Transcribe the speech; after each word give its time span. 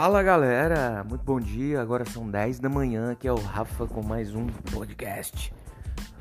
Fala 0.00 0.22
galera, 0.22 1.02
muito 1.02 1.24
bom 1.24 1.40
dia. 1.40 1.82
Agora 1.82 2.04
são 2.04 2.30
10 2.30 2.60
da 2.60 2.68
manhã. 2.68 3.10
Aqui 3.10 3.26
é 3.26 3.32
o 3.32 3.40
Rafa 3.40 3.84
com 3.84 4.00
mais 4.00 4.32
um 4.32 4.46
podcast. 4.72 5.52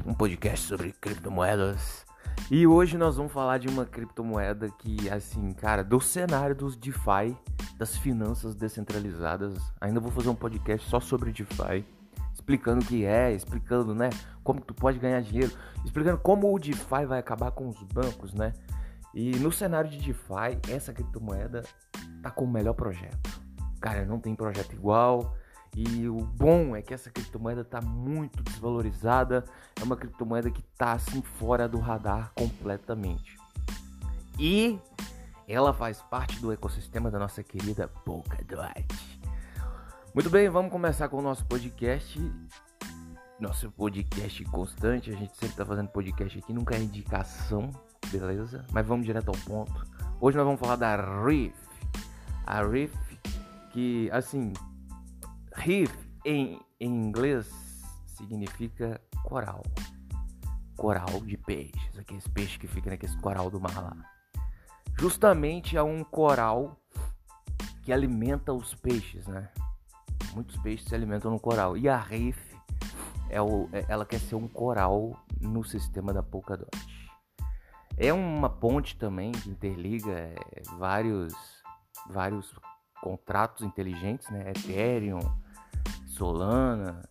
Um 0.04 0.16
podcast 0.16 0.66
sobre 0.66 0.94
criptomoedas. 0.94 2.04
E 2.50 2.66
hoje 2.66 2.98
nós 2.98 3.18
vamos 3.18 3.32
falar 3.32 3.60
de 3.60 3.68
uma 3.68 3.86
criptomoeda 3.86 4.68
que, 4.80 5.08
assim, 5.12 5.54
cara, 5.54 5.84
do 5.84 6.02
cenário 6.02 6.56
dos 6.56 6.76
DeFi, 6.76 7.38
das 7.78 7.96
finanças 7.96 8.56
descentralizadas. 8.56 9.54
Ainda 9.80 10.00
vou 10.00 10.12
fazer 10.12 10.30
um 10.30 10.36
podcast 10.36 10.90
só 10.90 11.00
sobre 11.00 11.32
DeFi, 11.32 11.86
explicando 12.34 12.84
o 12.84 12.88
que 12.88 13.06
é, 13.06 13.32
explicando, 13.32 13.94
né, 13.94 14.10
como 14.44 14.60
tu 14.60 14.74
pode 14.74 14.98
ganhar 14.98 15.22
dinheiro, 15.22 15.56
explicando 15.86 16.18
como 16.18 16.52
o 16.52 16.58
DeFi 16.58 17.06
vai 17.06 17.20
acabar 17.20 17.52
com 17.52 17.70
os 17.70 17.84
bancos, 17.84 18.34
né? 18.34 18.54
E 19.14 19.36
no 19.36 19.52
cenário 19.52 19.88
de 19.88 20.00
DeFi, 20.00 20.58
essa 20.68 20.92
criptomoeda 20.92 21.62
tá 22.24 22.32
com 22.32 22.44
o 22.44 22.52
melhor 22.52 22.74
projeto. 22.74 23.46
Cara, 23.88 24.06
não 24.06 24.20
tem 24.20 24.36
projeto 24.36 24.74
igual. 24.74 25.38
E 25.74 26.10
o 26.10 26.18
bom 26.18 26.76
é 26.76 26.82
que 26.82 26.94
essa 26.94 27.10
criptomoeda 27.10 27.62
está 27.62 27.80
muito 27.80 28.44
desvalorizada. 28.44 29.46
É 29.80 29.84
uma 29.84 29.96
criptomoeda 29.96 30.52
que 30.52 30.60
está 30.60 30.92
assim 30.92 31.22
fora 31.22 31.70
do 31.70 31.80
radar 31.80 32.34
completamente. 32.36 33.38
E 34.38 34.78
ela 35.48 35.74
faz 35.74 36.02
parte 36.02 36.38
do 36.42 36.52
ecossistema 36.52 37.10
da 37.10 37.18
nossa 37.18 37.42
querida 37.42 37.88
Polkadot. 37.88 38.86
Muito 40.14 40.30
bem, 40.30 40.50
vamos 40.50 40.70
começar 40.70 41.08
com 41.08 41.20
o 41.20 41.22
nosso 41.22 41.46
podcast. 41.46 42.20
Nosso 43.40 43.72
podcast 43.72 44.44
constante. 44.46 45.12
A 45.12 45.16
gente 45.16 45.32
sempre 45.32 45.54
está 45.54 45.66
fazendo 45.66 45.88
podcast 45.88 46.38
aqui, 46.40 46.52
nunca 46.52 46.76
é 46.76 46.80
indicação, 46.80 47.72
beleza? 48.12 48.66
Mas 48.70 48.86
vamos 48.86 49.06
direto 49.06 49.30
ao 49.30 49.38
ponto. 49.46 49.88
Hoje 50.20 50.36
nós 50.36 50.46
vamos 50.46 50.60
falar 50.60 50.76
da 50.76 51.24
Reef. 51.24 51.56
A 52.46 52.64
Reef, 52.66 52.94
que 53.78 54.10
assim, 54.12 54.54
Reef 55.54 55.94
em, 56.26 56.60
em 56.80 56.90
inglês 56.90 57.48
significa 58.08 59.00
coral. 59.24 59.62
Coral 60.76 61.22
de 61.24 61.38
peixes, 61.38 61.96
aqueles 61.96 62.28
peixes 62.28 62.58
que 62.58 62.66
ficam 62.66 62.92
naquele 62.92 63.16
coral 63.18 63.52
do 63.52 63.62
mar 63.62 63.80
lá. 63.80 63.96
Justamente 64.98 65.78
é 65.78 65.84
um 65.84 66.04
coral 66.04 66.76
que 67.84 67.94
alimenta 67.94 68.52
os 68.52 68.74
peixes, 68.74 69.28
né? 69.28 69.48
Muitos 70.34 70.58
peixes 70.58 70.88
se 70.90 70.96
alimentam 70.96 71.30
no 71.30 71.40
coral. 71.40 71.78
E 71.78 71.88
a 71.88 71.98
Reef, 71.98 72.40
é 73.30 73.40
o, 73.40 73.70
é, 73.72 73.86
ela 73.88 74.08
quer 74.08 74.20
ser 74.20 74.34
um 74.34 74.48
coral 74.48 75.24
no 75.40 75.64
sistema 75.64 76.12
da 76.12 76.24
Polkadot. 76.24 76.68
É 77.96 78.12
uma 78.12 78.50
ponte 78.50 78.98
também 78.98 79.32
que 79.34 79.52
interliga 79.52 80.14
é, 80.14 80.36
vários, 80.80 81.32
vários 82.10 82.52
contratos 83.02 83.66
inteligentes, 83.66 84.30
né? 84.30 84.52
Ethereum, 84.52 85.20
Solana. 86.06 87.02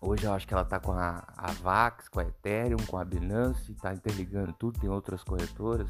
Hoje 0.00 0.24
eu 0.24 0.32
acho 0.32 0.46
que 0.46 0.54
ela 0.54 0.64
tá 0.64 0.78
com 0.78 0.92
a, 0.92 1.24
a 1.36 1.50
Vax, 1.52 2.08
com 2.08 2.20
a 2.20 2.24
Ethereum, 2.24 2.78
com 2.86 2.98
a 2.98 3.04
Binance, 3.04 3.74
tá 3.74 3.92
interligando 3.92 4.52
tudo, 4.52 4.78
tem 4.78 4.88
outras 4.88 5.24
corretoras, 5.24 5.88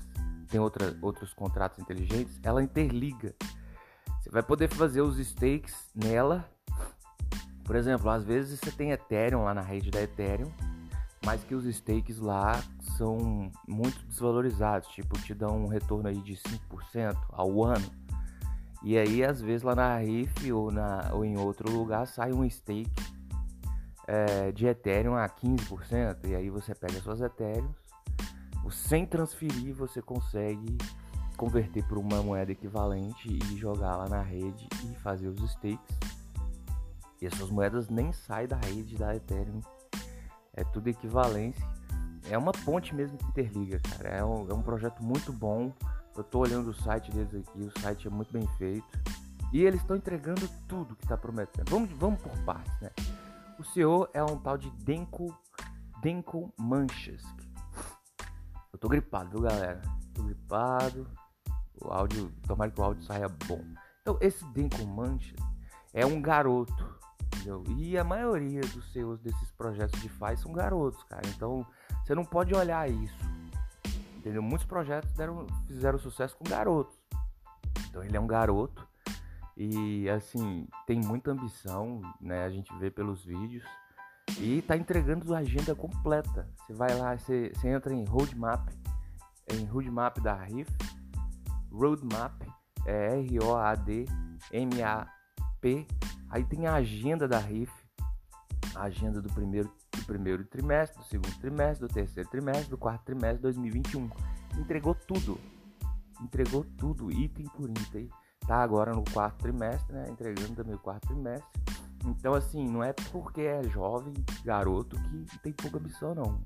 tem 0.50 0.58
outra, 0.58 0.96
outros 1.02 1.34
contratos 1.34 1.78
inteligentes. 1.78 2.40
Ela 2.42 2.62
interliga. 2.62 3.34
Você 4.20 4.30
vai 4.30 4.42
poder 4.42 4.68
fazer 4.68 5.02
os 5.02 5.18
stakes 5.18 5.90
nela. 5.94 6.48
Por 7.64 7.76
exemplo, 7.76 8.08
às 8.08 8.24
vezes 8.24 8.58
você 8.58 8.70
tem 8.70 8.92
Ethereum 8.92 9.44
lá 9.44 9.52
na 9.52 9.60
rede 9.60 9.90
da 9.90 10.00
Ethereum, 10.00 10.50
mas 11.24 11.44
que 11.44 11.54
os 11.54 11.66
stakes 11.66 12.18
lá 12.18 12.62
são 12.96 13.50
muito 13.66 14.02
desvalorizados, 14.06 14.88
tipo, 14.88 15.18
te 15.20 15.34
dão 15.34 15.64
um 15.64 15.68
retorno 15.68 16.08
aí 16.08 16.20
de 16.22 16.34
5% 16.34 17.16
ao 17.30 17.62
ano. 17.62 17.84
E 18.82 18.96
aí, 18.96 19.24
às 19.24 19.40
vezes, 19.40 19.62
lá 19.62 19.74
na 19.74 19.96
RIF 19.98 20.52
ou, 20.52 20.70
na, 20.70 21.10
ou 21.12 21.24
em 21.24 21.36
outro 21.36 21.70
lugar, 21.70 22.06
sai 22.06 22.32
um 22.32 22.48
stake 22.48 22.90
é, 24.06 24.52
de 24.52 24.66
Ethereum 24.66 25.14
a 25.16 25.28
15%. 25.28 26.26
E 26.28 26.34
aí 26.34 26.48
você 26.48 26.74
pega 26.74 27.00
suas 27.00 27.20
Ethereums, 27.20 27.76
sem 28.70 29.06
transferir, 29.06 29.74
você 29.74 30.00
consegue 30.02 30.76
converter 31.36 31.86
por 31.86 31.98
uma 31.98 32.22
moeda 32.22 32.52
equivalente 32.52 33.28
e 33.28 33.56
jogar 33.56 33.96
lá 33.96 34.08
na 34.08 34.20
rede 34.20 34.68
e 34.84 34.94
fazer 34.96 35.28
os 35.28 35.40
stakes. 35.52 35.96
E 37.20 37.26
essas 37.26 37.50
moedas 37.50 37.88
nem 37.88 38.12
saem 38.12 38.48
da 38.48 38.56
rede 38.56 38.96
da 38.96 39.14
Ethereum. 39.14 39.60
É 40.52 40.64
tudo 40.64 40.88
equivalência. 40.88 41.66
É 42.30 42.36
uma 42.36 42.52
ponte 42.52 42.94
mesmo 42.94 43.16
que 43.16 43.24
interliga, 43.26 43.80
cara. 43.80 44.08
É 44.08 44.24
um, 44.24 44.50
é 44.50 44.54
um 44.54 44.62
projeto 44.62 45.02
muito 45.02 45.32
bom 45.32 45.72
eu 46.18 46.24
tô 46.24 46.40
olhando 46.40 46.70
o 46.70 46.74
site 46.74 47.10
deles 47.12 47.32
aqui, 47.32 47.60
o 47.60 47.80
site 47.80 48.08
é 48.08 48.10
muito 48.10 48.32
bem 48.32 48.46
feito. 48.58 48.86
E 49.52 49.62
eles 49.62 49.80
estão 49.80 49.96
entregando 49.96 50.48
tudo 50.66 50.96
que 50.96 51.04
está 51.04 51.16
prometendo. 51.16 51.70
Vamos, 51.70 51.90
vamos 51.92 52.20
por 52.20 52.36
partes, 52.40 52.80
né? 52.80 52.90
O 53.58 53.64
CEO 53.64 54.08
é 54.12 54.22
um 54.22 54.36
tal 54.36 54.58
de 54.58 54.70
Denko, 54.84 55.34
Denko 56.02 56.52
Manchesky. 56.58 57.48
Eu 58.72 58.78
tô 58.78 58.88
gripado, 58.88 59.30
viu, 59.30 59.40
galera? 59.40 59.80
Tô 60.12 60.22
gripado. 60.22 61.06
O 61.80 61.90
áudio, 61.90 62.30
tomara 62.46 62.70
que 62.70 62.80
o 62.80 62.84
áudio 62.84 63.04
saia 63.04 63.28
bom. 63.46 63.64
Então, 64.02 64.18
esse 64.20 64.44
Denko 64.52 64.84
Manchesky 64.86 65.42
é 65.94 66.04
um 66.04 66.20
garoto, 66.20 66.98
entendeu? 67.36 67.64
E 67.76 67.96
a 67.96 68.04
maioria 68.04 68.60
dos 68.60 68.92
CEOs 68.92 69.20
desses 69.20 69.50
projetos 69.52 70.00
de 70.02 70.08
faz 70.08 70.40
são 70.40 70.52
garotos, 70.52 71.02
cara. 71.04 71.26
Então, 71.28 71.64
você 72.04 72.14
não 72.14 72.24
pode 72.24 72.54
olhar 72.54 72.90
isso 72.90 73.38
entendeu? 74.18 74.42
Muitos 74.42 74.66
projetos 74.66 75.12
deram, 75.12 75.46
fizeram 75.66 75.98
sucesso 75.98 76.36
com 76.36 76.44
garotos. 76.44 76.96
Então 77.88 78.02
ele 78.02 78.16
é 78.16 78.20
um 78.20 78.26
garoto 78.26 78.86
e 79.56 80.08
assim 80.10 80.68
tem 80.86 81.00
muita 81.00 81.30
ambição, 81.30 82.00
né? 82.20 82.44
A 82.44 82.50
gente 82.50 82.72
vê 82.78 82.90
pelos 82.90 83.24
vídeos 83.24 83.64
e 84.38 84.60
tá 84.62 84.76
entregando 84.76 85.34
a 85.34 85.38
agenda 85.38 85.74
completa. 85.74 86.48
Você 86.58 86.74
vai 86.74 86.94
lá, 86.96 87.16
você, 87.16 87.52
você 87.54 87.68
entra 87.68 87.94
em 87.94 88.04
roadmap, 88.04 88.68
em 89.52 89.64
roadmap 89.64 90.18
da 90.20 90.34
RIF, 90.34 90.68
roadmap 91.72 92.42
é 92.86 93.18
R 93.20 93.38
O 93.40 93.56
A 93.56 93.74
D 93.74 94.04
M 94.52 94.82
A 94.82 95.06
P. 95.60 95.86
Aí 96.30 96.44
tem 96.44 96.66
a 96.66 96.74
agenda 96.74 97.26
da 97.26 97.38
RIF, 97.38 97.72
a 98.74 98.82
agenda 98.82 99.22
do 99.22 99.32
primeiro 99.32 99.72
primeiro 100.08 100.42
trimestre, 100.46 100.98
do 100.98 101.04
segundo 101.04 101.38
trimestre, 101.38 101.86
do 101.86 101.92
terceiro 101.92 102.28
trimestre, 102.30 102.70
do 102.70 102.78
quarto 102.78 103.04
trimestre 103.04 103.36
de 103.36 103.42
2021. 103.42 104.10
Entregou 104.56 104.94
tudo. 104.94 105.38
Entregou 106.22 106.64
tudo, 106.78 107.12
item 107.12 107.44
por 107.54 107.68
item. 107.68 108.08
Tá 108.46 108.56
agora 108.56 108.94
no 108.94 109.04
quarto 109.04 109.36
trimestre, 109.36 109.94
né? 109.94 110.06
Entregando 110.08 110.54
também 110.54 110.74
o 110.74 110.78
quarto 110.78 111.06
trimestre. 111.08 111.46
Então, 112.06 112.32
assim, 112.32 112.66
não 112.66 112.82
é 112.82 112.94
porque 113.12 113.42
é 113.42 113.62
jovem, 113.64 114.14
garoto, 114.42 114.96
que 115.30 115.38
tem 115.40 115.52
pouca 115.52 115.76
ambição, 115.76 116.14
não. 116.14 116.40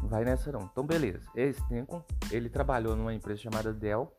Não 0.00 0.08
vai 0.08 0.24
nessa, 0.24 0.50
não. 0.50 0.62
Então, 0.62 0.86
beleza. 0.86 1.20
Esse 1.34 1.62
tempo, 1.68 2.02
ele 2.30 2.48
trabalhou 2.48 2.96
numa 2.96 3.12
empresa 3.12 3.42
chamada 3.42 3.74
Dell, 3.74 4.10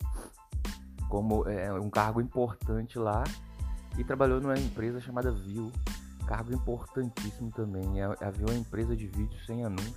como 1.08 1.48
é, 1.48 1.72
um 1.72 1.90
cargo 1.90 2.20
importante 2.20 2.96
lá, 2.96 3.24
e 3.98 4.04
trabalhou 4.04 4.40
numa 4.40 4.56
empresa 4.56 5.00
chamada 5.00 5.32
Viu, 5.32 5.72
cargo 6.22 6.52
importantíssimo 6.52 7.50
também. 7.50 8.00
É, 8.00 8.04
havia 8.20 8.46
uma 8.46 8.54
empresa 8.54 8.96
de 8.96 9.06
vídeo 9.06 9.38
sem 9.46 9.64
anúncio, 9.64 9.94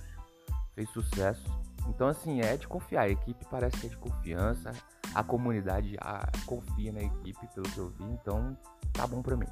fez 0.74 0.88
sucesso. 0.90 1.44
Então, 1.88 2.08
assim, 2.08 2.40
é 2.40 2.56
de 2.56 2.66
confiar. 2.66 3.02
A 3.02 3.08
equipe 3.08 3.44
parece 3.50 3.78
que 3.78 3.86
é 3.86 3.90
de 3.90 3.96
confiança. 3.96 4.72
A 5.14 5.22
comunidade 5.22 5.96
a, 6.00 6.30
confia 6.44 6.92
na 6.92 7.02
equipe, 7.02 7.46
pelo 7.54 7.68
que 7.68 7.78
eu 7.78 7.90
vi. 7.90 8.04
Então, 8.04 8.56
tá 8.92 9.06
bom 9.06 9.22
pra 9.22 9.36
mim. 9.36 9.46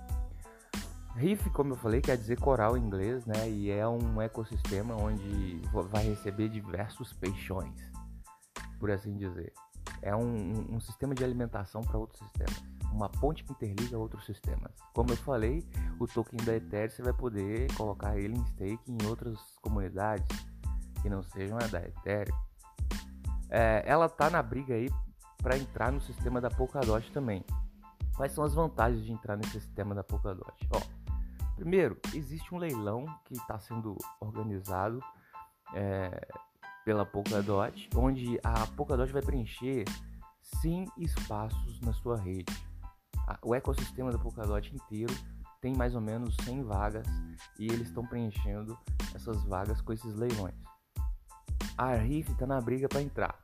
Riff, 1.16 1.48
como 1.50 1.74
eu 1.74 1.76
falei, 1.76 2.00
quer 2.00 2.16
dizer 2.16 2.40
coral 2.40 2.76
em 2.76 2.82
inglês, 2.82 3.24
né? 3.24 3.48
E 3.48 3.70
é 3.70 3.86
um 3.86 4.20
ecossistema 4.20 4.96
onde 4.96 5.60
vai 5.90 6.04
receber 6.08 6.48
diversos 6.48 7.12
peixões, 7.12 7.80
por 8.80 8.90
assim 8.90 9.16
dizer. 9.16 9.52
É 10.02 10.14
um, 10.14 10.74
um 10.74 10.80
sistema 10.80 11.14
de 11.14 11.22
alimentação 11.22 11.82
para 11.82 11.96
outros 11.96 12.18
sistemas 12.18 12.74
uma 12.94 13.08
ponte 13.08 13.42
que 13.42 13.52
interliga 13.52 13.98
outros 13.98 14.24
sistemas. 14.24 14.72
Como 14.92 15.10
eu 15.10 15.16
falei, 15.16 15.66
o 15.98 16.06
token 16.06 16.38
da 16.44 16.54
Ethereum 16.54 16.90
você 16.90 17.02
vai 17.02 17.12
poder 17.12 17.72
colocar 17.74 18.16
ele 18.16 18.36
em 18.36 18.46
stake 18.46 18.80
em 18.88 19.06
outras 19.06 19.38
comunidades 19.60 20.26
que 21.02 21.08
não 21.08 21.22
sejam 21.22 21.58
a 21.58 21.66
da 21.66 21.80
Ethereum. 21.80 22.36
É, 23.50 23.82
ela 23.84 24.08
tá 24.08 24.30
na 24.30 24.42
briga 24.42 24.74
aí 24.74 24.88
para 25.42 25.58
entrar 25.58 25.90
no 25.90 26.00
sistema 26.00 26.40
da 26.40 26.48
Polkadot 26.48 27.10
também. 27.12 27.44
Quais 28.16 28.32
são 28.32 28.44
as 28.44 28.54
vantagens 28.54 29.04
de 29.04 29.12
entrar 29.12 29.36
nesse 29.36 29.60
sistema 29.60 29.94
da 29.94 30.04
Polkadot? 30.04 30.54
Ó, 30.70 30.80
primeiro, 31.56 31.98
existe 32.14 32.54
um 32.54 32.58
leilão 32.58 33.06
que 33.24 33.34
está 33.34 33.58
sendo 33.58 33.98
organizado 34.20 35.00
é, 35.74 36.28
pela 36.84 37.04
Polkadot, 37.04 37.90
onde 37.96 38.38
a 38.44 38.66
Polkadot 38.68 39.12
vai 39.12 39.20
preencher 39.20 39.84
100 40.62 40.86
espaços 40.98 41.80
na 41.80 41.92
sua 41.92 42.16
rede 42.16 42.54
o 43.42 43.54
ecossistema 43.54 44.10
da 44.10 44.18
Polkadot 44.18 44.74
inteiro 44.74 45.14
tem 45.60 45.74
mais 45.74 45.94
ou 45.94 46.00
menos 46.00 46.36
100 46.44 46.62
vagas 46.64 47.06
e 47.58 47.66
eles 47.66 47.88
estão 47.88 48.06
preenchendo 48.06 48.78
essas 49.14 49.42
vagas 49.44 49.80
com 49.80 49.92
esses 49.92 50.14
leilões. 50.14 50.54
A 51.76 51.94
RIF 51.94 52.30
está 52.30 52.46
na 52.46 52.60
briga 52.60 52.88
para 52.88 53.02
entrar. 53.02 53.38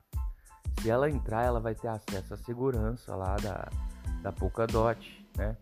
Se 0.80 0.90
ela 0.90 1.10
entrar, 1.10 1.44
ela 1.44 1.60
vai 1.60 1.74
ter 1.74 1.88
acesso 1.88 2.34
à 2.34 2.36
segurança 2.36 3.14
lá 3.16 3.36
da, 3.36 3.68
da 4.22 4.32
Polkadot, 4.32 5.26
né? 5.36 5.56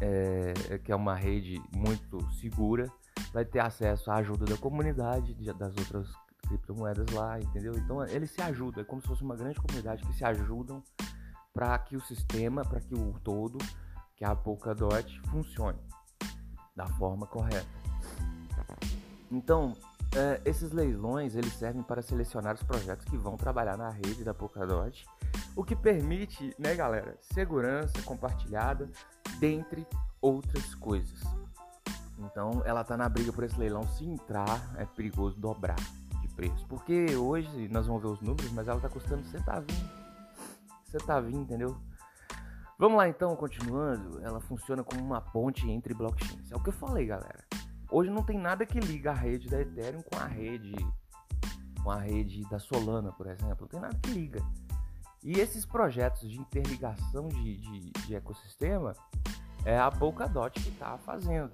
É, 0.00 0.78
que 0.78 0.92
é 0.92 0.96
uma 0.96 1.14
rede 1.14 1.62
muito 1.74 2.20
segura, 2.34 2.92
vai 3.32 3.44
ter 3.44 3.60
acesso 3.60 4.10
à 4.10 4.16
ajuda 4.16 4.44
da 4.44 4.56
comunidade, 4.58 5.32
das 5.54 5.74
outras 5.78 6.08
criptomoedas 6.46 7.08
lá, 7.12 7.40
entendeu? 7.40 7.72
Então 7.78 8.04
eles 8.04 8.30
se 8.30 8.42
ajudam, 8.42 8.82
é 8.82 8.84
como 8.84 9.00
se 9.00 9.08
fosse 9.08 9.22
uma 9.22 9.34
grande 9.34 9.58
comunidade 9.60 10.02
que 10.06 10.14
se 10.14 10.24
ajudam 10.24 10.82
para 11.56 11.78
que 11.78 11.96
o 11.96 12.00
sistema, 12.02 12.62
para 12.66 12.80
que 12.80 12.94
o 12.94 13.14
todo, 13.24 13.56
que 14.14 14.26
é 14.26 14.28
a 14.28 14.36
Polkadot, 14.36 15.20
funcione 15.30 15.78
da 16.76 16.86
forma 16.86 17.26
correta. 17.26 17.66
Então, 19.32 19.72
é, 20.14 20.38
esses 20.44 20.70
leilões 20.70 21.34
eles 21.34 21.54
servem 21.54 21.82
para 21.82 22.02
selecionar 22.02 22.54
os 22.54 22.62
projetos 22.62 23.06
que 23.06 23.16
vão 23.16 23.38
trabalhar 23.38 23.78
na 23.78 23.88
rede 23.88 24.22
da 24.22 24.34
Polkadot, 24.34 25.06
o 25.56 25.64
que 25.64 25.74
permite, 25.74 26.54
né, 26.58 26.74
galera, 26.74 27.16
segurança 27.22 28.02
compartilhada, 28.02 28.90
dentre 29.38 29.86
outras 30.20 30.74
coisas. 30.74 31.22
Então, 32.18 32.62
ela 32.66 32.84
tá 32.84 32.98
na 32.98 33.08
briga 33.08 33.32
por 33.32 33.44
esse 33.44 33.58
leilão. 33.58 33.82
Se 33.88 34.04
entrar, 34.04 34.74
é 34.76 34.84
perigoso 34.84 35.38
dobrar 35.40 35.80
de 36.20 36.28
preço, 36.28 36.66
porque 36.66 37.16
hoje 37.16 37.66
nós 37.68 37.86
vamos 37.86 38.02
ver 38.02 38.08
os 38.08 38.20
números, 38.20 38.52
mas 38.52 38.68
ela 38.68 38.78
tá 38.78 38.90
custando 38.90 39.24
centavinho, 39.24 39.95
centavinho, 40.86 41.42
entendeu? 41.42 41.76
Vamos 42.78 42.98
lá 42.98 43.08
então, 43.08 43.34
continuando. 43.36 44.20
Ela 44.22 44.40
funciona 44.40 44.84
como 44.84 45.02
uma 45.02 45.20
ponte 45.20 45.68
entre 45.70 45.94
blockchains. 45.94 46.50
É 46.50 46.56
o 46.56 46.62
que 46.62 46.68
eu 46.68 46.74
falei, 46.74 47.06
galera. 47.06 47.44
Hoje 47.90 48.10
não 48.10 48.22
tem 48.22 48.38
nada 48.38 48.66
que 48.66 48.78
liga 48.78 49.12
a 49.12 49.14
rede 49.14 49.48
da 49.48 49.60
Ethereum 49.60 50.02
com 50.02 50.18
a 50.18 50.26
rede 50.26 50.74
com 51.82 51.90
a 51.92 52.00
rede 52.00 52.42
da 52.50 52.58
Solana, 52.58 53.12
por 53.12 53.28
exemplo. 53.28 53.58
Não 53.60 53.68
tem 53.68 53.80
nada 53.80 53.96
que 54.02 54.10
liga. 54.10 54.42
E 55.22 55.38
esses 55.38 55.64
projetos 55.64 56.28
de 56.28 56.36
interligação 56.36 57.28
de, 57.28 57.56
de, 57.56 57.90
de 57.90 58.14
ecossistema 58.14 58.92
é 59.64 59.78
a 59.78 59.88
Polkadot 59.90 60.60
que 60.60 60.68
está 60.68 60.98
fazendo. 60.98 61.52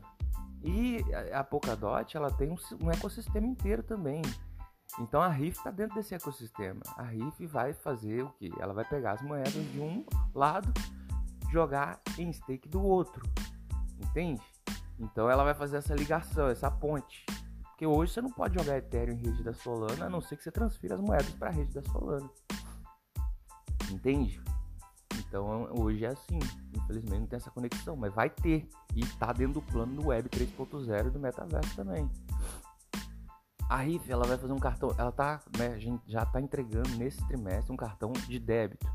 E 0.65 1.05
a 1.35 1.45
Polkadot 1.45 2.17
ela 2.17 2.31
tem 2.31 2.51
um, 2.51 2.57
um 2.83 2.91
ecossistema 2.91 3.47
inteiro 3.47 3.83
também. 3.83 4.23
Então 4.99 5.21
a 5.21 5.29
RIF 5.29 5.57
está 5.57 5.71
dentro 5.71 5.95
desse 5.95 6.15
ecossistema. 6.15 6.83
A 6.97 7.03
RIF 7.03 7.47
vai 7.47 7.73
fazer 7.73 8.23
o 8.23 8.29
que? 8.31 8.51
Ela 8.61 8.75
vai 8.75 8.85
pegar 8.85 9.13
as 9.13 9.23
moedas 9.23 9.53
de 9.53 9.81
um 9.81 10.05
lado, 10.35 10.73
jogar 11.51 12.01
em 12.19 12.33
stake 12.33 12.69
do 12.69 12.83
outro. 12.83 13.23
Entende? 13.99 14.43
Então 14.99 15.31
ela 15.31 15.45
vai 15.45 15.55
fazer 15.55 15.79
essa 15.79 15.95
ligação, 15.95 16.49
essa 16.49 16.71
ponte. 16.71 17.25
Porque 17.63 17.87
hoje 17.87 18.13
você 18.13 18.21
não 18.21 18.31
pode 18.31 18.59
jogar 18.59 18.77
Ethereum 18.77 19.15
em 19.15 19.23
rede 19.23 19.43
da 19.43 19.55
Solana, 19.55 20.07
a 20.07 20.11
não 20.11 20.21
ser 20.21 20.37
que 20.37 20.45
você 20.45 20.53
transfira 20.53 20.95
as 20.95 21.01
moedas 21.01 21.31
para 21.31 21.49
a 21.49 21.53
rede 21.53 21.73
da 21.73 21.83
Solana. 21.83 22.31
Entende? 23.91 24.41
Então 25.19 25.69
hoje 25.79 26.05
é 26.05 26.09
assim. 26.09 26.39
Infelizmente 26.77 27.21
não 27.21 27.27
tem 27.27 27.37
essa 27.39 27.51
conexão, 27.51 27.97
mas 27.97 28.15
vai 28.15 28.29
ter. 28.29 28.69
E 28.95 29.01
está 29.01 29.33
dentro 29.33 29.55
do 29.55 29.63
plano 29.63 30.01
do 30.01 30.09
Web 30.09 30.29
3.0 30.29 31.07
e 31.07 31.11
do 31.11 31.19
metaverso 31.19 31.75
também. 31.75 32.09
A 33.69 33.79
RIF 33.79 34.11
ela 34.11 34.27
vai 34.27 34.37
fazer 34.37 34.53
um 34.53 34.59
cartão, 34.59 34.95
ela 34.99 35.11
tá, 35.13 35.41
né, 35.57 35.69
a 35.69 35.79
gente 35.79 36.03
já 36.11 36.23
está 36.23 36.41
entregando 36.41 36.91
nesse 36.97 37.27
trimestre 37.27 37.73
um 37.73 37.77
cartão 37.77 38.13
de 38.13 38.39
débito. 38.39 38.87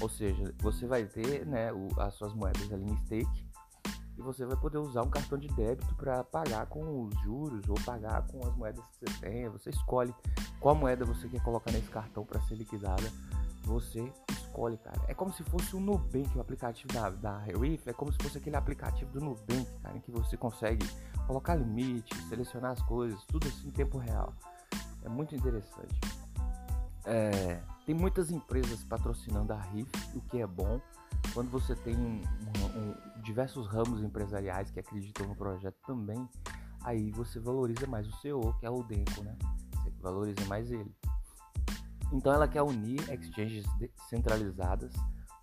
Ou 0.00 0.08
seja, 0.08 0.54
você 0.60 0.86
vai 0.86 1.04
ter 1.04 1.46
né, 1.46 1.72
o, 1.72 1.88
as 1.98 2.14
suas 2.14 2.34
moedas 2.34 2.72
ali 2.72 2.84
em 2.84 2.96
stake 2.98 3.50
e 4.20 4.22
você 4.22 4.44
vai 4.44 4.56
poder 4.56 4.78
usar 4.78 5.02
um 5.02 5.10
cartão 5.10 5.38
de 5.38 5.48
débito 5.48 5.94
para 5.94 6.22
pagar 6.22 6.66
com 6.66 7.04
os 7.04 7.14
juros 7.22 7.66
ou 7.68 7.74
pagar 7.84 8.26
com 8.26 8.46
as 8.46 8.54
moedas 8.54 8.84
que 8.86 8.98
você 8.98 9.20
tem. 9.20 9.48
Você 9.48 9.70
escolhe 9.70 10.14
qual 10.60 10.74
moeda 10.74 11.04
você 11.04 11.26
quer 11.26 11.42
colocar 11.42 11.72
nesse 11.72 11.88
cartão 11.88 12.24
para 12.24 12.40
ser 12.42 12.54
liquidada. 12.56 13.10
Você 13.64 14.12
escolhe, 14.50 14.76
cara. 14.78 15.00
É 15.06 15.14
como 15.14 15.32
se 15.32 15.42
fosse 15.44 15.74
o 15.74 15.80
Nubank, 15.80 16.36
o 16.36 16.40
aplicativo 16.40 16.92
da, 16.92 17.10
da 17.10 17.38
Reef, 17.38 17.86
é 17.86 17.92
como 17.92 18.12
se 18.12 18.18
fosse 18.20 18.38
aquele 18.38 18.56
aplicativo 18.56 19.10
do 19.12 19.20
Nubank, 19.20 19.66
cara, 19.82 19.96
em 19.96 20.00
que 20.00 20.10
você 20.10 20.36
consegue 20.36 20.86
colocar 21.26 21.54
limite, 21.54 22.14
selecionar 22.28 22.72
as 22.72 22.82
coisas, 22.82 23.24
tudo 23.26 23.46
assim 23.46 23.68
em 23.68 23.70
tempo 23.70 23.96
real. 23.98 24.34
É 25.04 25.08
muito 25.08 25.34
interessante. 25.34 26.00
É, 27.06 27.60
tem 27.86 27.94
muitas 27.94 28.30
empresas 28.30 28.84
patrocinando 28.84 29.52
a 29.52 29.60
RIF, 29.60 29.90
o 30.14 30.20
que 30.20 30.42
é 30.42 30.46
bom. 30.46 30.80
Quando 31.32 31.50
você 31.50 31.74
tem 31.74 31.96
um, 31.96 32.20
um, 32.20 33.22
diversos 33.22 33.66
ramos 33.68 34.02
empresariais 34.02 34.70
que 34.70 34.80
acreditam 34.80 35.26
no 35.26 35.34
projeto 35.34 35.76
também, 35.86 36.28
aí 36.82 37.10
você 37.12 37.38
valoriza 37.38 37.86
mais 37.86 38.06
o 38.06 38.12
CEO, 38.20 38.54
que 38.58 38.66
é 38.66 38.70
o 38.70 38.82
Denko, 38.82 39.22
né? 39.22 39.36
Você 39.76 39.90
valoriza 40.00 40.44
mais 40.46 40.70
ele. 40.70 40.92
Então 42.12 42.32
ela 42.32 42.48
quer 42.48 42.62
unir 42.62 43.00
exchanges 43.12 43.64
centralizadas 44.08 44.92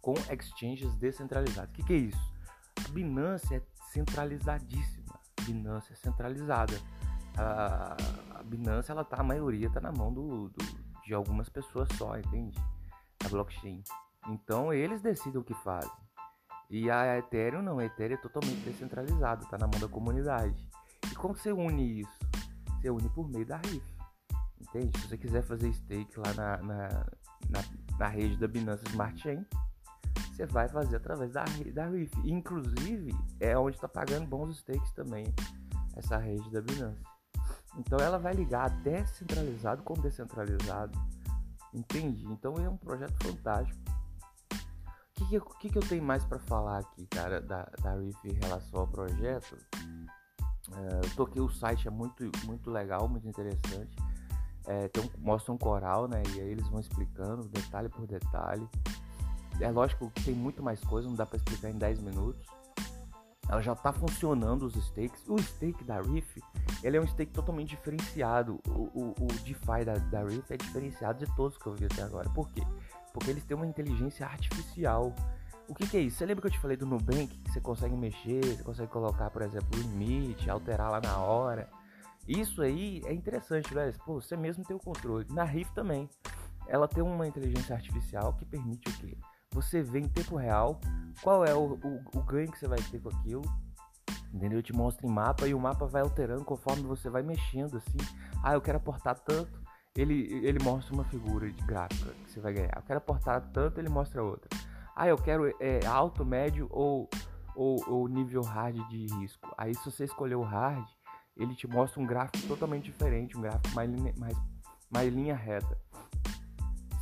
com 0.07 0.13
exchanges 0.31 0.95
descentralizadas. 0.95 1.69
O 1.69 1.73
que, 1.73 1.83
que 1.83 1.93
é 1.93 1.97
isso? 1.97 2.33
A 2.85 2.89
Binance 2.89 3.53
é 3.53 3.61
centralizadíssima. 3.91 5.19
A 5.37 5.41
Binance 5.43 5.91
é 5.91 5.95
centralizada. 5.95 6.79
A, 7.37 7.97
a 8.39 8.43
Binance, 8.43 8.89
ela 8.89 9.03
tá, 9.03 9.17
a 9.17 9.23
maioria 9.23 9.67
está 9.67 9.81
na 9.81 9.91
mão 9.91 10.13
do, 10.13 10.47
do, 10.47 10.65
de 11.05 11.13
algumas 11.13 11.49
pessoas 11.49 11.89
só, 11.97 12.17
entende? 12.17 12.57
A 13.25 13.27
blockchain. 13.27 13.83
Então 14.29 14.71
eles 14.71 15.01
decidem 15.01 15.41
o 15.41 15.43
que 15.43 15.53
fazem. 15.55 15.91
E 16.69 16.89
a 16.89 17.17
Ethereum 17.17 17.61
não, 17.61 17.79
a 17.79 17.85
Ethereum 17.85 18.17
é 18.17 18.21
totalmente 18.21 18.61
descentralizada, 18.61 19.43
está 19.43 19.57
na 19.57 19.67
mão 19.67 19.79
da 19.79 19.89
comunidade. 19.89 20.69
E 21.11 21.15
como 21.15 21.35
você 21.35 21.51
une 21.51 21.99
isso? 21.99 22.19
Você 22.79 22.89
une 22.89 23.09
por 23.09 23.27
meio 23.27 23.45
da 23.45 23.57
RIF. 23.57 23.96
Entende? 24.62 25.00
Se 25.00 25.07
você 25.07 25.18
quiser 25.18 25.44
fazer 25.44 25.74
stake 25.74 26.19
lá 26.19 26.33
na, 26.33 26.57
na, 26.57 26.89
na, 27.50 27.63
na 27.98 28.07
rede 28.07 28.38
da 28.38 28.48
Binance 28.48 28.83
Smart 28.88 29.19
Chain, 29.19 29.45
você 30.31 30.45
vai 30.45 30.68
fazer 30.68 30.98
através 30.98 31.31
da, 31.31 31.44
da 31.74 31.86
RIF. 31.88 32.12
Inclusive, 32.24 33.15
é 33.39 33.57
onde 33.57 33.75
está 33.75 33.88
pagando 33.88 34.27
bons 34.27 34.57
stakes 34.57 34.92
também, 34.92 35.25
essa 35.95 36.18
rede 36.18 36.50
da 36.51 36.62
Binance. 36.62 37.01
Então 37.77 38.00
ela 38.00 38.18
vai 38.18 38.33
ligar 38.33 38.69
descentralizado 38.81 39.83
com 39.83 39.94
descentralizado. 39.95 40.98
Entende? 41.74 42.25
Então 42.25 42.56
é 42.56 42.69
um 42.69 42.77
projeto 42.77 43.15
fantástico. 43.24 43.80
O 45.19 45.25
que, 45.27 45.39
que, 45.60 45.69
que, 45.69 45.77
eu 45.77 45.88
tenho 45.88 46.03
mais 46.03 46.24
para 46.24 46.39
falar 46.39 46.80
aqui, 46.80 47.06
cara, 47.07 47.42
da, 47.42 47.68
da 47.81 47.95
Riff 47.95 48.18
em 48.27 48.33
relação 48.33 48.81
ao 48.81 48.88
projeto? 48.88 49.57
É, 50.75 51.06
eu 51.06 51.15
toquei 51.15 51.42
o 51.42 51.50
site, 51.50 51.88
é 51.88 51.92
muito, 51.92 52.30
muito 52.45 52.69
legal, 52.69 53.07
muito 53.07 53.27
interessante. 53.27 53.95
É, 54.67 54.87
tem 54.89 55.03
um, 55.03 55.09
mostra 55.19 55.53
um 55.53 55.57
coral, 55.57 56.07
né? 56.07 56.21
E 56.36 56.41
aí 56.41 56.50
eles 56.50 56.67
vão 56.67 56.79
explicando 56.79 57.47
detalhe 57.47 57.89
por 57.89 58.05
detalhe. 58.05 58.67
É 59.59 59.71
lógico 59.71 60.12
que 60.12 60.25
tem 60.25 60.36
muito 60.36 60.62
mais 60.62 60.79
coisa, 60.81 61.07
não 61.07 61.15
dá 61.15 61.25
para 61.25 61.38
explicar 61.38 61.69
em 61.69 61.77
10 61.77 62.01
minutos. 62.01 62.45
Ela 63.50 63.62
já 63.62 63.74
está 63.74 63.93
funcionando 63.93 64.63
os 64.63 64.75
stakes. 64.75 65.24
O 65.27 65.38
stake 65.41 65.83
da 65.83 66.01
Riff, 66.01 66.41
ele 66.83 66.97
é 66.97 67.01
um 67.01 67.07
stake 67.07 67.31
totalmente 67.31 67.69
diferenciado. 67.69 68.59
O, 68.67 68.81
o, 68.93 69.15
o 69.21 69.27
DeFi 69.43 69.86
da, 69.86 69.93
da 69.93 70.24
Riff 70.24 70.53
é 70.53 70.57
diferenciado 70.57 71.25
de 71.25 71.36
todos 71.36 71.57
que 71.57 71.65
eu 71.65 71.74
vi 71.74 71.86
até 71.86 72.03
agora. 72.03 72.29
Por 72.29 72.50
quê? 72.50 72.62
Porque 73.13 73.31
eles 73.31 73.43
têm 73.45 73.55
uma 73.55 73.65
inteligência 73.65 74.25
artificial. 74.25 75.15
O 75.67 75.74
que, 75.74 75.88
que, 75.88 75.97
é 75.97 76.01
isso? 76.01 76.17
Você 76.17 76.25
lembra 76.25 76.41
que 76.41 76.47
eu 76.47 76.51
te 76.51 76.59
falei 76.59 76.77
do 76.77 76.86
Nubank? 76.86 77.27
Que 77.27 77.51
você 77.51 77.62
consegue 77.62 77.95
mexer, 77.95 78.43
você 78.43 78.63
consegue 78.63 78.91
colocar, 78.91 79.29
por 79.29 79.41
exemplo, 79.41 79.67
o 79.74 79.81
limite, 79.81 80.50
alterar 80.50 80.91
lá 80.91 81.01
na 81.01 81.17
hora. 81.17 81.69
Isso 82.27 82.62
aí 82.62 83.01
é 83.05 83.13
interessante, 83.13 83.74
velho. 83.74 83.93
Pô, 84.05 84.22
você 84.22 84.36
mesmo 84.36 84.63
tem 84.63 84.75
o 84.75 84.79
controle. 84.79 85.25
Na 85.31 85.43
Riff 85.43 85.72
também. 85.74 86.10
Ela 86.67 86.88
tem 86.88 87.01
uma 87.01 87.25
inteligência 87.25 87.74
artificial 87.74 88.34
que 88.34 88.46
permite 88.46 88.89
o 88.89 88.98
quê? 88.98 89.17
Você 89.51 89.81
vê 89.81 90.00
em 90.00 90.10
tempo 90.10 90.36
real 90.36 90.81
qual 91.24 91.46
é 91.46 91.53
o, 91.53 91.79
o, 91.81 92.01
o 92.13 92.22
ganho 92.24 92.51
que 92.51 92.60
você 92.60 92.67
vai 92.67 92.79
ter 92.79 93.00
com 93.00 93.10
aquilo. 93.10 93.43
Entendeu? 94.34 94.62
Te 94.62 94.74
mostra 94.74 95.07
em 95.07 95.10
mapa 95.10 95.48
e 95.48 95.53
o 95.53 95.60
mapa 95.60 95.86
vai 95.86 96.01
alterando 96.01 96.43
conforme 96.43 96.84
você 96.84 97.10
vai 97.10 97.24
mexendo 97.24 97.77
assim. 97.77 97.98
Ah, 98.43 98.53
eu 98.53 98.62
quero 98.62 98.77
aportar 98.77 99.17
tanto. 99.19 99.60
Ele, 99.96 100.46
ele 100.46 100.62
mostra 100.63 100.93
uma 100.93 101.05
figura 101.05 101.50
de 101.50 101.63
gráfica 101.63 102.12
que 102.12 102.31
você 102.31 102.39
vai 102.39 102.53
ganhar. 102.53 102.74
Eu 102.75 102.84
quero 102.84 102.98
aportar 102.98 103.41
tanto, 103.51 103.79
ele 103.79 103.89
mostra 103.89 104.22
outra. 104.22 104.50
Ah, 104.96 105.07
eu 105.07 105.17
quero 105.17 105.48
é, 105.60 105.86
alto, 105.88 106.25
médio 106.25 106.67
ou, 106.69 107.10
ou, 107.55 107.84
ou 107.88 108.07
nível 108.07 108.41
hard 108.41 108.75
de 108.89 109.07
risco. 109.15 109.50
Aí 109.57 109.74
se 109.74 109.89
você 109.89 110.03
escolher 110.03 110.36
o 110.36 110.43
hard, 110.43 110.86
ele 111.38 111.56
te 111.56 111.67
mostra 111.67 112.01
um 112.01 112.06
gráfico 112.06 112.48
totalmente 112.48 112.86
diferente, 112.86 113.38
um 113.38 113.41
gráfico 113.41 113.74
mais, 113.75 113.89
linha, 113.89 114.13
mais, 114.17 114.38
mais 114.89 115.13
linha 115.13 115.36
reta. 115.36 115.77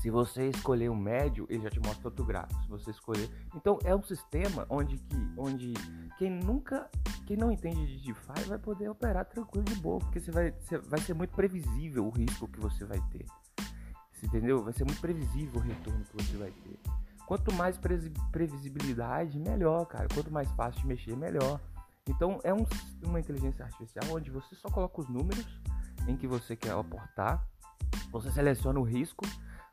Se 0.01 0.11
você 0.11 0.49
escolher 0.49 0.89
o 0.89 0.95
médio, 0.95 1.47
ele 1.49 1.63
já 1.63 1.69
te 1.71 1.79
mostra 1.79 2.07
outro 2.07 2.23
gráfico. 2.23 2.61
Se 2.61 2.69
você 2.69 2.91
escolher, 2.91 3.27
então 3.55 3.79
é 3.83 3.95
um 3.95 4.03
sistema 4.03 4.65
onde 4.69 4.97
que, 4.97 5.33
onde 5.35 5.73
quem 6.19 6.29
nunca, 6.29 6.87
quem 7.25 7.35
não 7.35 7.51
entende 7.51 7.87
de 7.87 8.05
DeFi 8.05 8.43
vai 8.47 8.59
poder 8.59 8.87
operar 8.87 9.25
tranquilo 9.25 9.65
de 9.65 9.75
boa, 9.75 9.97
porque 9.99 10.19
você 10.19 10.31
vai, 10.31 10.51
você 10.51 10.77
vai 10.77 10.99
ser 10.99 11.15
muito 11.15 11.31
previsível 11.31 12.05
o 12.05 12.11
risco 12.11 12.47
que 12.47 12.59
você 12.59 12.85
vai 12.85 13.01
ter. 13.11 13.25
Você 14.11 14.27
entendeu? 14.27 14.63
Vai 14.63 14.73
ser 14.73 14.85
muito 14.85 15.01
previsível 15.01 15.59
o 15.59 15.63
retorno 15.63 16.05
que 16.05 16.23
você 16.23 16.37
vai 16.37 16.51
ter. 16.51 16.79
Quanto 17.25 17.51
mais 17.53 17.79
previsibilidade, 18.31 19.39
melhor, 19.39 19.85
cara. 19.87 20.07
Quanto 20.13 20.31
mais 20.31 20.49
fácil 20.51 20.81
de 20.81 20.87
mexer, 20.87 21.17
melhor. 21.17 21.59
Então 22.07 22.39
é 22.43 22.53
um, 22.53 22.65
uma 23.03 23.19
inteligência 23.19 23.65
artificial 23.65 24.05
onde 24.11 24.29
você 24.29 24.55
só 24.55 24.69
coloca 24.69 25.01
os 25.01 25.09
números 25.09 25.45
em 26.07 26.15
que 26.15 26.27
você 26.27 26.55
quer 26.55 26.71
aportar, 26.71 27.45
você 28.11 28.31
seleciona 28.31 28.79
o 28.79 28.83
risco, 28.83 29.25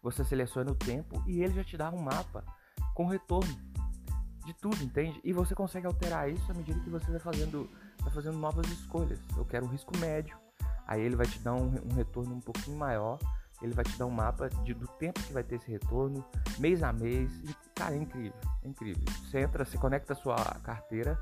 você 0.03 0.25
seleciona 0.25 0.73
o 0.73 0.75
tempo 0.75 1.23
e 1.27 1.43
ele 1.43 1.55
já 1.55 1.65
te 1.65 1.77
dá 1.77 1.91
um 1.91 2.01
mapa 2.01 2.45
com 2.95 3.07
retorno. 3.07 3.55
de 4.45 4.53
tudo, 4.55 4.83
entende? 4.83 5.21
E 5.23 5.33
você 5.33 5.55
consegue 5.55 5.87
alterar 5.87 6.29
isso 6.29 6.51
à 6.51 6.55
medida 6.55 6.81
que 6.81 6.91
você 6.91 7.09
vai 7.11 7.21
fazendo, 7.21 7.71
vai 8.01 8.13
fazendo 8.13 8.39
novas 8.39 8.67
escolhas. 8.71 9.21
Eu 9.37 9.45
quero 9.45 9.67
um 9.67 9.69
risco 9.69 9.97
médio, 9.99 10.37
aí 10.87 11.01
ele 11.01 11.15
vai 11.15 11.27
te 11.27 11.39
dar 11.39 11.55
um, 11.55 11.73
um 11.89 11.95
retorno 11.95 12.35
um 12.35 12.41
pouquinho 12.41 12.77
maior, 12.77 13.19
ele 13.63 13.73
vai 13.73 13.85
te 13.85 13.97
dar 13.97 14.07
um 14.07 14.11
mapa 14.11 14.49
de, 14.49 14.75
do 14.75 14.89
tempo 14.89 15.23
que 15.23 15.33
vai 15.33 15.45
ter 15.45 15.57
esse 15.57 15.71
retorno, 15.71 16.25
mês 16.59 16.83
a 16.83 16.93
mês, 16.93 17.31
e, 17.45 17.55
cara, 17.73 17.95
é 17.95 17.99
incrível, 17.99 18.35
é 18.65 18.69
incrível. 18.69 19.05
Você 19.25 19.39
entra, 19.39 19.65
você 19.65 19.79
conecta 19.79 20.13
a 20.13 20.17
sua 20.17 20.37
carteira, 20.65 21.17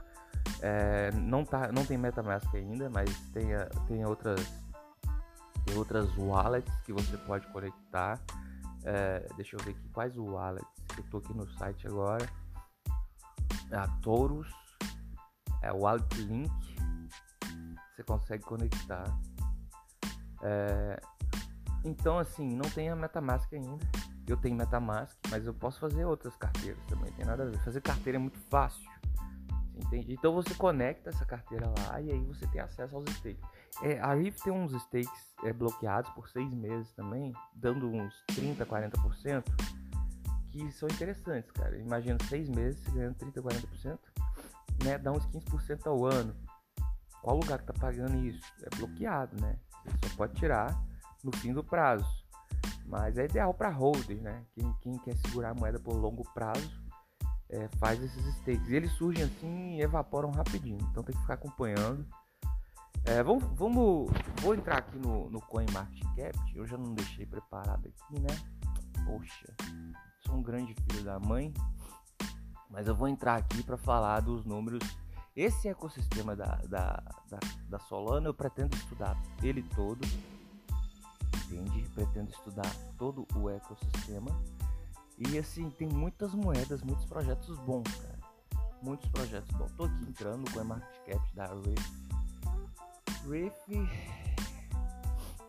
é, 0.62 1.10
não, 1.12 1.44
tá, 1.44 1.70
não 1.72 1.84
tem 1.84 1.96
MetaMask 1.96 2.54
ainda, 2.54 2.88
mas 2.90 3.10
tem, 3.32 3.48
tem 3.86 4.04
outras 4.04 4.40
tem 5.66 5.76
outras 5.76 6.08
wallets 6.16 6.74
que 6.80 6.92
você 6.92 7.16
pode 7.18 7.46
conectar. 7.48 8.18
É, 8.82 9.26
deixa 9.36 9.56
eu 9.56 9.60
ver 9.62 9.72
aqui 9.72 9.88
quais 9.90 10.16
wallets. 10.16 10.68
Eu 10.96 11.04
tô 11.10 11.18
aqui 11.18 11.34
no 11.34 11.46
site 11.58 11.86
agora 11.86 12.26
a 13.72 13.86
Taurus, 14.02 14.48
é 15.62 15.72
Wallet 15.72 16.14
Link, 16.22 16.76
você 17.94 18.02
consegue 18.02 18.42
conectar. 18.44 19.04
É, 20.42 21.00
então 21.84 22.18
assim, 22.18 22.48
não 22.56 22.68
tem 22.70 22.88
a 22.90 22.96
MetaMask 22.96 23.52
ainda. 23.52 23.84
Eu 24.26 24.36
tenho 24.36 24.56
MetaMask, 24.56 25.16
mas 25.28 25.46
eu 25.46 25.54
posso 25.54 25.80
fazer 25.80 26.04
outras 26.04 26.36
carteiras 26.36 26.82
também. 26.86 27.12
Tem 27.12 27.24
nada 27.24 27.42
a 27.42 27.46
ver. 27.46 27.58
Fazer 27.64 27.80
carteira 27.80 28.16
é 28.16 28.20
muito 28.20 28.38
fácil. 28.48 28.88
Entende? 29.80 30.12
Então 30.12 30.32
você 30.32 30.54
conecta 30.54 31.10
essa 31.10 31.24
carteira 31.24 31.66
lá 31.78 32.00
e 32.00 32.10
aí 32.12 32.24
você 32.24 32.46
tem 32.48 32.60
acesso 32.60 32.94
aos 32.94 33.08
stakes. 33.10 33.42
É, 33.82 33.98
a 34.00 34.14
RIF 34.14 34.42
tem 34.42 34.52
uns 34.52 34.72
stakes 34.72 35.34
é, 35.42 35.52
bloqueados 35.52 36.10
por 36.12 36.28
seis 36.28 36.52
meses 36.52 36.92
também, 36.92 37.32
dando 37.54 37.88
uns 37.88 38.14
30, 38.34 38.66
40% 38.66 39.44
que 40.50 40.70
são 40.72 40.88
interessantes, 40.88 41.50
cara. 41.52 41.78
Imagina 41.78 42.18
seis 42.28 42.48
meses 42.48 42.82
ganhando 42.88 43.14
30, 43.16 43.40
40%, 43.40 43.98
né? 44.84 44.98
Dá 44.98 45.12
uns 45.12 45.26
15% 45.28 45.86
ao 45.86 46.04
ano. 46.04 46.34
Qual 47.22 47.36
lugar 47.36 47.58
que 47.58 47.66
tá 47.66 47.74
pagando 47.74 48.16
isso? 48.24 48.42
É 48.62 48.76
bloqueado, 48.76 49.40
né? 49.40 49.58
Você 49.84 50.08
só 50.08 50.16
pode 50.16 50.34
tirar 50.34 50.78
no 51.22 51.34
fim 51.36 51.52
do 51.52 51.62
prazo. 51.62 52.06
Mas 52.86 53.16
é 53.16 53.24
ideal 53.24 53.54
para 53.54 53.70
holder, 53.70 54.20
né? 54.20 54.44
Quem, 54.52 54.74
quem, 54.80 54.98
quer 54.98 55.16
segurar 55.16 55.50
a 55.50 55.54
moeda 55.54 55.78
por 55.78 55.94
longo 55.94 56.24
prazo 56.34 56.70
é, 57.50 57.68
faz 57.78 58.02
esses 58.02 58.24
stakes. 58.36 58.68
E 58.68 58.74
eles 58.74 58.92
surgem 58.92 59.24
assim 59.24 59.76
e 59.76 59.82
evaporam 59.82 60.30
rapidinho. 60.30 60.78
Então 60.90 61.02
tem 61.02 61.14
que 61.14 61.20
ficar 61.20 61.34
acompanhando. 61.34 62.06
É, 63.04 63.22
vamos, 63.22 63.44
vamos, 63.54 64.10
vou 64.40 64.54
entrar 64.54 64.78
aqui 64.78 64.98
no, 64.98 65.28
no 65.30 65.40
CoinMarketCap. 65.40 66.38
Eu 66.54 66.66
já 66.66 66.76
não 66.76 66.94
deixei 66.94 67.26
preparado 67.26 67.88
aqui, 67.88 68.20
né? 68.20 68.28
Poxa, 69.04 69.54
sou 70.20 70.36
um 70.36 70.42
grande 70.42 70.74
filho 70.74 71.02
da 71.02 71.18
mãe, 71.18 71.52
mas 72.68 72.86
eu 72.86 72.94
vou 72.94 73.08
entrar 73.08 73.36
aqui 73.36 73.62
para 73.62 73.76
falar 73.76 74.20
dos 74.20 74.44
números. 74.44 74.82
Esse 75.34 75.68
ecossistema 75.68 76.36
da, 76.36 76.56
da, 76.68 77.02
da, 77.28 77.38
da 77.68 77.78
Solana 77.78 78.28
eu 78.28 78.34
pretendo 78.34 78.76
estudar 78.76 79.16
ele 79.42 79.62
todo, 79.74 80.06
entende? 81.46 81.88
Pretendo 81.94 82.30
estudar 82.30 82.70
todo 82.98 83.26
o 83.34 83.48
ecossistema. 83.48 84.30
E 85.28 85.38
assim, 85.38 85.68
tem 85.70 85.86
muitas 85.88 86.34
moedas, 86.34 86.82
muitos 86.82 87.04
projetos 87.04 87.58
bons, 87.60 87.94
cara. 87.96 88.18
Muitos 88.82 89.08
projetos 89.10 89.50
bons. 89.56 89.70
Tô 89.72 89.84
aqui 89.84 90.02
entrando 90.08 90.50
com 90.50 90.60
a 90.60 90.64
market 90.64 91.06
cap 91.06 91.34
da 91.34 91.46
Riff. 91.46 91.92
Riff. 93.28 93.88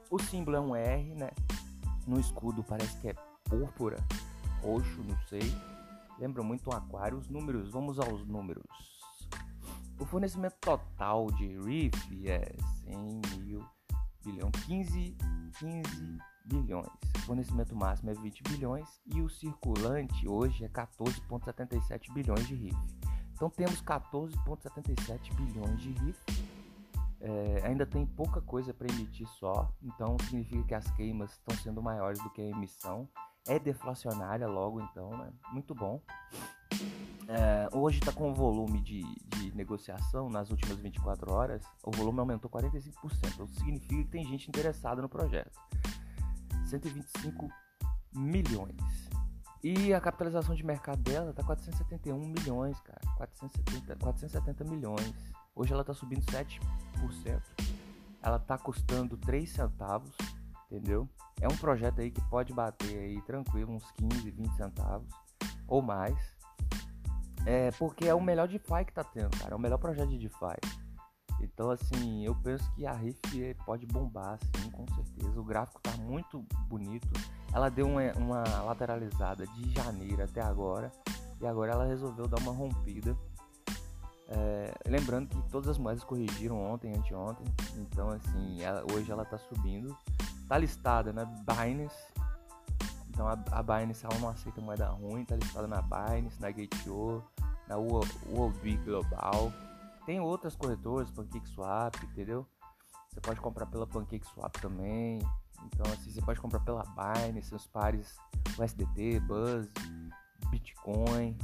O 0.10 0.20
símbolo 0.20 0.58
é 0.58 0.60
um 0.60 0.76
R, 0.76 1.16
né? 1.16 1.30
No 2.06 2.20
escudo 2.20 2.62
parece 2.64 2.98
que 2.98 3.08
é 3.08 3.14
púrpura 3.46 3.98
roxo, 4.62 5.04
não 5.04 5.18
sei. 5.28 5.42
Lembra 6.20 6.44
muito 6.44 6.70
um 6.70 6.74
aquário. 6.74 7.18
Os 7.18 7.30
números, 7.30 7.70
vamos 7.70 8.00
aos 8.00 8.26
números. 8.28 8.64
O 10.00 10.06
fornecimento 10.06 10.56
total 10.60 11.28
de 11.32 11.48
Reef 11.60 11.94
é 12.26 12.54
100 12.86 13.22
mil 13.40 13.66
bilhão, 14.24 14.52
15, 14.52 15.16
15 15.60 16.18
bilhões. 16.46 16.88
O 17.16 17.20
fornecimento 17.20 17.76
máximo 17.76 18.10
é 18.10 18.14
20 18.14 18.44
bilhões 18.44 18.88
e 19.06 19.22
o 19.22 19.30
circulante 19.30 20.28
hoje 20.28 20.66
é 20.66 20.70
14,77 20.70 22.14
bilhões 22.14 22.48
de 22.48 22.56
RIF. 22.56 22.78
Então 23.34 23.50
temos 23.50 23.82
14,77 23.82 25.34
bilhões 25.36 25.80
de 25.80 25.92
RIF. 25.92 26.20
É, 27.20 27.62
ainda 27.66 27.86
tem 27.86 28.06
pouca 28.06 28.42
coisa 28.42 28.74
para 28.74 28.88
emitir 28.92 29.28
só, 29.28 29.72
então 29.84 30.18
significa 30.26 30.64
que 30.64 30.74
as 30.74 30.90
queimas 30.92 31.32
estão 31.34 31.56
sendo 31.58 31.82
maiores 31.82 32.18
do 32.24 32.32
que 32.32 32.42
a 32.42 32.46
emissão 32.46 33.08
é 33.48 33.60
deflacionária 33.60 34.48
logo 34.48 34.82
então, 34.82 35.12
né? 35.18 35.32
Muito 35.52 35.76
bom. 35.76 36.02
É, 37.28 37.70
hoje 37.72 38.00
está 38.00 38.12
com 38.12 38.32
o 38.32 38.34
volume 38.34 38.82
de, 38.82 39.04
negociação 39.56 40.30
nas 40.30 40.50
últimas 40.50 40.78
24 40.78 41.32
horas, 41.32 41.64
o 41.84 41.92
volume 41.92 42.20
aumentou 42.20 42.50
45%, 42.50 42.94
então 43.34 43.48
significa 43.48 43.96
que 43.96 44.10
tem 44.10 44.26
gente 44.26 44.48
interessada 44.48 45.02
no 45.02 45.10
projeto. 45.10 45.60
125 46.66 47.50
milhões. 48.14 49.10
E 49.64 49.94
a 49.94 50.02
capitalização 50.02 50.56
de 50.56 50.66
mercado 50.66 51.02
dela 51.04 51.34
tá 51.34 51.44
471 51.44 52.18
milhões, 52.18 52.80
cara. 52.80 53.02
470, 53.18 53.96
470 53.98 54.64
milhões. 54.64 55.14
Hoje 55.56 55.72
ela 55.74 55.84
tá 55.84 55.94
subindo 55.94 56.26
7%. 56.26 56.60
Ela 58.24 58.40
tá 58.40 58.58
custando 58.58 59.18
3 59.18 59.50
centavos 59.50 60.16
entendeu? 60.72 61.08
É 61.42 61.48
um 61.48 61.58
projeto 61.58 62.00
aí 62.00 62.10
que 62.10 62.22
pode 62.30 62.54
bater 62.54 62.98
aí 62.98 63.22
tranquilo 63.24 63.74
uns 63.74 63.92
15, 63.92 64.32
20 64.32 64.56
centavos 64.56 65.10
ou 65.68 65.82
mais. 65.82 66.18
É 67.46 67.72
porque 67.72 68.08
é 68.08 68.14
o 68.14 68.22
melhor 68.22 68.48
DeFi 68.48 68.86
que 68.86 68.94
tá 68.94 69.04
tendo, 69.04 69.36
cara. 69.38 69.54
É 69.54 69.56
o 69.56 69.60
melhor 69.60 69.78
projeto 69.78 70.10
de 70.10 70.18
DeFi. 70.18 70.58
Então, 71.42 71.72
assim, 71.72 72.24
eu 72.24 72.36
penso 72.36 72.72
que 72.76 72.86
a 72.86 72.94
Riff 72.94 73.56
pode 73.66 73.88
bombar, 73.88 74.38
sim, 74.56 74.70
com 74.70 74.86
certeza. 74.94 75.40
O 75.40 75.44
gráfico 75.44 75.82
tá 75.82 75.92
muito 75.98 76.46
bonito. 76.68 77.08
Ela 77.52 77.70
deu 77.70 77.88
uma, 77.88 78.12
uma 78.14 78.44
lateralizada 78.64 79.48
de 79.48 79.72
janeiro 79.72 80.24
até 80.24 80.42
agora. 80.42 80.92
E 81.40 81.48
agora 81.48 81.72
ela 81.72 81.86
resolveu 81.86 82.28
dar 82.28 82.40
uma 82.42 82.52
rompida. 82.52 83.18
É, 84.28 84.74
lembrando 84.88 85.30
que 85.30 85.50
todas 85.50 85.70
as 85.70 85.78
moedas 85.80 86.04
corrigiram 86.04 86.62
ontem, 86.62 86.94
anteontem. 86.94 87.46
Então, 87.78 88.10
assim, 88.10 88.62
ela, 88.62 88.86
hoje 88.94 89.12
ela 89.12 89.26
tá 89.26 89.38
subindo 89.40 89.98
tá 90.52 90.58
listada 90.58 91.14
na 91.14 91.24
Binance. 91.24 91.96
Então 93.22 93.30
a, 93.30 93.60
a 93.60 93.62
Binance 93.62 94.04
ela 94.04 94.18
não 94.18 94.30
aceita 94.30 94.60
moeda 94.60 94.88
ruim, 94.88 95.24
tá 95.24 95.36
listada 95.36 95.68
na 95.68 95.80
Binance, 95.80 96.42
na 96.42 96.50
Gate.io, 96.50 97.24
na 97.68 97.78
UOB 97.78 98.78
Global. 98.78 99.54
Tem 100.08 100.20
outras 100.20 100.56
corretoras, 100.56 101.12
PancakeSwap, 101.12 102.04
entendeu? 102.04 102.48
Você 103.12 103.22
pode 103.22 103.40
comprar 103.40 103.68
pela 103.68 103.86
PancakeSwap 103.86 104.60
também. 104.60 105.20
Então 105.68 105.86
assim, 105.94 106.10
você 106.10 106.20
pode 106.20 106.42
comprar 106.42 106.62
pela 106.62 106.84
Binance, 106.84 107.54
os 107.54 107.68
pares 107.68 108.18
USDT, 108.58 109.20
Buzz, 109.20 109.72
Bitcoin. 110.50 111.38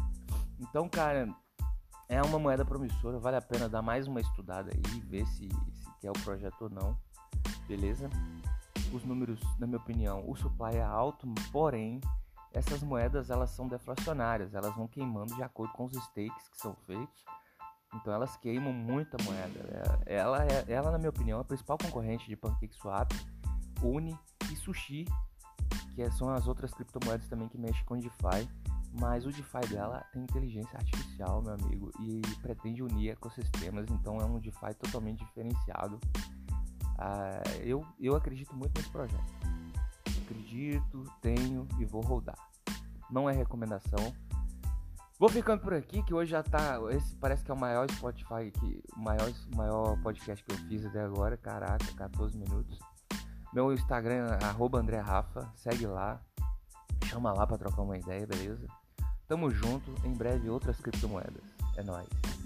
Então, 0.59 0.89
cara, 0.89 1.29
é 2.09 2.19
uma 2.23 2.39
moeda 2.39 2.65
promissora, 2.65 3.19
vale 3.19 3.37
a 3.37 3.41
pena 3.41 3.69
dar 3.69 3.83
mais 3.83 4.07
uma 4.07 4.19
estudada 4.19 4.71
aí, 4.73 4.99
ver 5.01 5.27
se, 5.27 5.47
se 5.47 5.91
quer 6.01 6.09
o 6.09 6.23
projeto 6.23 6.63
ou 6.63 6.69
não. 6.71 6.97
Beleza? 7.67 8.09
Os 8.93 9.03
números, 9.03 9.39
na 9.59 9.67
minha 9.67 9.77
opinião, 9.77 10.23
o 10.27 10.35
supply 10.35 10.75
é 10.75 10.83
alto, 10.83 11.27
porém 11.51 11.99
essas 12.53 12.81
moedas 12.81 13.29
elas 13.29 13.51
são 13.51 13.67
deflacionárias, 13.67 14.53
elas 14.53 14.75
vão 14.75 14.87
queimando 14.87 15.35
de 15.35 15.43
acordo 15.43 15.73
com 15.73 15.85
os 15.85 15.93
stakes 15.93 16.49
que 16.49 16.57
são 16.57 16.75
feitos. 16.85 17.25
Então 17.93 18.13
elas 18.13 18.35
queimam 18.37 18.73
muita 18.73 19.17
moeda. 19.23 20.03
É, 20.05 20.15
ela, 20.15 20.45
é, 20.45 20.65
ela 20.67 20.91
na 20.91 20.97
minha 20.97 21.09
opinião, 21.09 21.37
é 21.39 21.41
a 21.41 21.45
principal 21.45 21.77
concorrente 21.77 22.27
de 22.27 22.35
PancakeSwap, 22.35 23.13
Uni 23.81 24.17
e 24.51 24.55
Sushi, 24.55 25.05
que 25.93 26.09
são 26.11 26.29
as 26.29 26.47
outras 26.47 26.73
criptomoedas 26.73 27.27
também 27.27 27.47
que 27.47 27.57
mexem 27.57 27.83
com 27.85 27.97
DeFi. 27.97 28.49
Mas 28.99 29.25
o 29.25 29.29
DeFi 29.29 29.67
dela 29.69 30.03
tem 30.11 30.23
inteligência 30.23 30.77
artificial, 30.77 31.41
meu 31.41 31.53
amigo, 31.53 31.91
e 31.99 32.21
pretende 32.41 32.81
unir 32.81 33.11
ecossistemas, 33.11 33.87
então 33.91 34.19
é 34.19 34.25
um 34.25 34.39
DeFi 34.39 34.73
totalmente 34.79 35.19
diferenciado. 35.19 35.99
Ah, 36.97 37.41
eu, 37.61 37.85
eu 37.99 38.15
acredito 38.15 38.55
muito 38.55 38.77
nesse 38.77 38.89
projeto. 38.89 39.23
Acredito, 40.23 41.03
tenho 41.21 41.67
e 41.79 41.85
vou 41.85 42.01
rodar. 42.01 42.37
Não 43.09 43.29
é 43.29 43.33
recomendação. 43.33 44.13
Vou 45.19 45.29
ficando 45.29 45.61
por 45.61 45.73
aqui, 45.73 46.03
que 46.03 46.13
hoje 46.13 46.31
já 46.31 46.43
tá. 46.43 46.79
Esse 46.91 47.15
parece 47.15 47.43
que 47.43 47.49
é 47.49 47.53
o 47.53 47.59
maior 47.59 47.89
Spotify, 47.89 48.51
que, 48.51 48.83
o 48.95 48.99
maior, 48.99 49.31
maior 49.55 50.01
podcast 50.01 50.43
que 50.43 50.51
eu 50.51 50.57
fiz 50.67 50.85
até 50.85 51.01
agora. 51.01 51.35
Caraca, 51.37 51.85
14 51.95 52.37
minutos. 52.37 52.79
Meu 53.53 53.73
Instagram 53.73 54.27
é 54.39 54.77
André 54.77 54.99
Rafa, 54.99 55.51
segue 55.55 55.87
lá. 55.87 56.21
Chama 57.05 57.31
lá 57.31 57.47
pra 57.47 57.57
trocar 57.57 57.81
uma 57.81 57.97
ideia, 57.97 58.27
beleza? 58.27 58.67
Tamo 59.27 59.49
junto, 59.49 59.91
em 60.05 60.13
breve 60.13 60.49
outras 60.49 60.79
criptomoedas. 60.79 61.43
É 61.75 61.83
nóis. 61.83 62.36